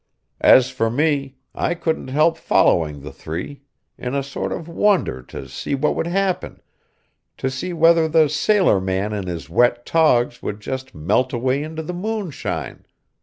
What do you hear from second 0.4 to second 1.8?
As for me, I